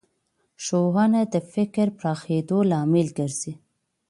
ښوونه 0.63 1.19
د 1.33 1.35
فکر 1.53 1.87
پراخېدو 1.97 2.57
لامل 2.71 3.07
ګرځي 3.17 3.53